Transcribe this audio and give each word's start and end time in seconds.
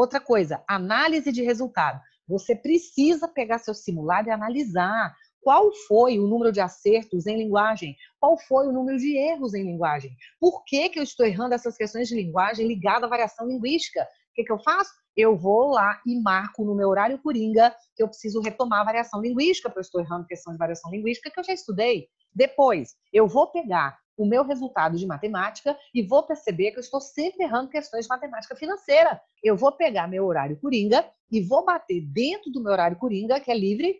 Outra 0.00 0.18
coisa, 0.18 0.64
análise 0.66 1.30
de 1.30 1.42
resultado. 1.42 2.00
Você 2.26 2.56
precisa 2.56 3.28
pegar 3.28 3.58
seu 3.58 3.74
simulado 3.74 4.28
e 4.28 4.30
analisar 4.30 5.14
qual 5.42 5.70
foi 5.86 6.18
o 6.18 6.26
número 6.26 6.50
de 6.50 6.58
acertos 6.58 7.26
em 7.26 7.36
linguagem, 7.36 7.94
qual 8.18 8.38
foi 8.48 8.66
o 8.66 8.72
número 8.72 8.96
de 8.96 9.14
erros 9.14 9.52
em 9.52 9.62
linguagem, 9.62 10.10
por 10.40 10.64
que, 10.64 10.88
que 10.88 10.98
eu 10.98 11.02
estou 11.02 11.26
errando 11.26 11.54
essas 11.54 11.76
questões 11.76 12.08
de 12.08 12.14
linguagem 12.14 12.66
ligadas 12.66 13.04
à 13.04 13.08
variação 13.08 13.46
linguística. 13.46 14.00
O 14.00 14.34
que, 14.36 14.44
que 14.44 14.52
eu 14.52 14.58
faço? 14.60 14.90
Eu 15.14 15.36
vou 15.36 15.72
lá 15.72 16.00
e 16.06 16.18
marco 16.18 16.64
no 16.64 16.74
meu 16.74 16.88
horário 16.88 17.20
coringa 17.22 17.76
que 17.94 18.02
eu 18.02 18.08
preciso 18.08 18.40
retomar 18.40 18.80
a 18.80 18.84
variação 18.84 19.20
linguística, 19.20 19.68
porque 19.68 19.80
eu 19.80 19.82
estou 19.82 20.00
errando 20.00 20.26
questão 20.26 20.54
de 20.54 20.58
variação 20.58 20.90
linguística 20.90 21.30
que 21.30 21.38
eu 21.38 21.44
já 21.44 21.52
estudei. 21.52 22.06
Depois, 22.34 22.94
eu 23.12 23.28
vou 23.28 23.52
pegar 23.52 23.98
o 24.20 24.26
meu 24.26 24.44
resultado 24.44 24.98
de 24.98 25.06
matemática 25.06 25.74
e 25.94 26.02
vou 26.02 26.22
perceber 26.22 26.72
que 26.72 26.76
eu 26.76 26.82
estou 26.82 27.00
sempre 27.00 27.42
errando 27.42 27.70
questões 27.70 28.04
de 28.04 28.08
matemática 28.10 28.54
financeira. 28.54 29.18
Eu 29.42 29.56
vou 29.56 29.72
pegar 29.72 30.06
meu 30.06 30.26
horário 30.26 30.60
coringa 30.60 31.08
e 31.32 31.40
vou 31.40 31.64
bater 31.64 32.02
dentro 32.02 32.52
do 32.52 32.62
meu 32.62 32.70
horário 32.70 32.98
coringa, 32.98 33.40
que 33.40 33.50
é 33.50 33.56
livre, 33.56 33.96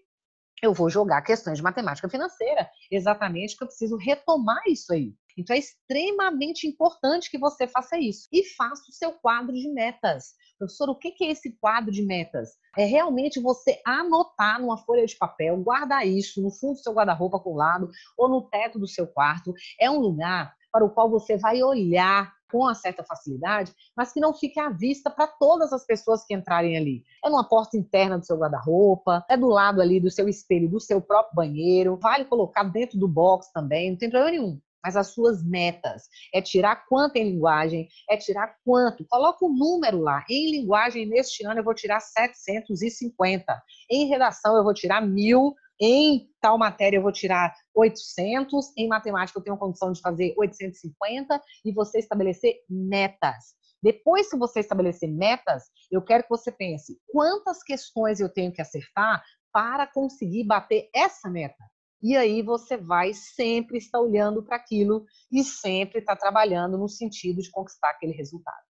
eu 0.62 0.74
vou 0.74 0.90
jogar 0.90 1.22
questões 1.22 1.56
de 1.56 1.64
matemática 1.64 2.06
financeira, 2.06 2.68
exatamente 2.90 3.56
que 3.56 3.64
eu 3.64 3.66
preciso 3.66 3.96
retomar 3.96 4.60
isso 4.66 4.92
aí. 4.92 5.14
Então 5.40 5.56
é 5.56 5.58
extremamente 5.58 6.66
importante 6.66 7.30
que 7.30 7.38
você 7.38 7.66
faça 7.66 7.98
isso 7.98 8.28
e 8.32 8.44
faça 8.44 8.82
o 8.88 8.92
seu 8.92 9.12
quadro 9.12 9.54
de 9.54 9.68
metas. 9.68 10.34
Professor, 10.58 10.90
o 10.90 10.94
que 10.94 11.14
é 11.24 11.30
esse 11.30 11.52
quadro 11.58 11.90
de 11.90 12.02
metas? 12.02 12.50
É 12.76 12.84
realmente 12.84 13.40
você 13.40 13.80
anotar 13.84 14.60
numa 14.60 14.76
folha 14.78 15.06
de 15.06 15.16
papel, 15.16 15.56
guardar 15.56 16.06
isso 16.06 16.42
no 16.42 16.50
fundo 16.50 16.74
do 16.74 16.82
seu 16.82 16.92
guarda-roupa 16.92 17.40
colado 17.40 17.90
ou 18.16 18.28
no 18.28 18.42
teto 18.42 18.78
do 18.78 18.86
seu 18.86 19.06
quarto. 19.06 19.54
É 19.80 19.90
um 19.90 19.98
lugar 19.98 20.54
para 20.70 20.84
o 20.84 20.90
qual 20.90 21.10
você 21.10 21.36
vai 21.36 21.62
olhar 21.62 22.32
com 22.50 22.58
uma 22.58 22.74
certa 22.74 23.04
facilidade, 23.04 23.72
mas 23.96 24.12
que 24.12 24.20
não 24.20 24.34
fique 24.34 24.58
à 24.58 24.68
vista 24.68 25.10
para 25.10 25.26
todas 25.26 25.72
as 25.72 25.86
pessoas 25.86 26.24
que 26.24 26.34
entrarem 26.34 26.76
ali. 26.76 27.04
É 27.24 27.30
numa 27.30 27.48
porta 27.48 27.76
interna 27.76 28.18
do 28.18 28.26
seu 28.26 28.36
guarda-roupa, 28.36 29.24
é 29.28 29.36
do 29.36 29.48
lado 29.48 29.80
ali 29.80 30.00
do 30.00 30.10
seu 30.10 30.28
espelho, 30.28 30.68
do 30.68 30.80
seu 30.80 31.00
próprio 31.00 31.34
banheiro, 31.34 31.96
vale 31.96 32.24
colocar 32.24 32.64
dentro 32.64 32.98
do 32.98 33.08
box 33.08 33.52
também, 33.52 33.90
não 33.90 33.98
tem 33.98 34.10
problema 34.10 34.32
nenhum 34.32 34.60
mas 34.82 34.96
as 34.96 35.08
suas 35.08 35.42
metas. 35.42 36.04
É 36.34 36.40
tirar 36.40 36.86
quanto 36.88 37.16
em 37.16 37.30
linguagem, 37.32 37.88
é 38.08 38.16
tirar 38.16 38.54
quanto. 38.64 39.04
Coloca 39.08 39.44
o 39.44 39.48
um 39.48 39.54
número 39.54 40.00
lá. 40.00 40.24
Em 40.28 40.50
linguagem, 40.50 41.06
neste 41.06 41.46
ano, 41.46 41.60
eu 41.60 41.64
vou 41.64 41.74
tirar 41.74 42.00
750. 42.00 43.62
Em 43.90 44.06
redação, 44.06 44.56
eu 44.56 44.64
vou 44.64 44.74
tirar 44.74 45.00
mil. 45.00 45.54
Em 45.82 46.28
tal 46.42 46.58
matéria, 46.58 46.98
eu 46.98 47.02
vou 47.02 47.12
tirar 47.12 47.54
800. 47.74 48.72
Em 48.76 48.88
matemática, 48.88 49.38
eu 49.38 49.42
tenho 49.42 49.56
condição 49.56 49.92
de 49.92 50.00
fazer 50.00 50.34
850. 50.36 51.40
E 51.64 51.72
você 51.72 51.98
estabelecer 51.98 52.56
metas. 52.68 53.58
Depois 53.82 54.28
que 54.28 54.36
você 54.36 54.60
estabelecer 54.60 55.08
metas, 55.08 55.64
eu 55.90 56.02
quero 56.02 56.22
que 56.24 56.28
você 56.28 56.52
pense 56.52 56.98
quantas 57.10 57.62
questões 57.62 58.20
eu 58.20 58.28
tenho 58.28 58.52
que 58.52 58.60
acertar 58.60 59.22
para 59.52 59.86
conseguir 59.86 60.44
bater 60.44 60.88
essa 60.94 61.30
meta. 61.30 61.64
E 62.02 62.16
aí 62.16 62.42
você 62.42 62.76
vai 62.76 63.12
sempre 63.12 63.78
estar 63.78 64.00
olhando 64.00 64.42
para 64.42 64.56
aquilo 64.56 65.04
e 65.30 65.44
sempre 65.44 65.98
estar 65.98 66.16
trabalhando 66.16 66.78
no 66.78 66.88
sentido 66.88 67.40
de 67.42 67.50
conquistar 67.50 67.90
aquele 67.90 68.12
resultado. 68.12 68.69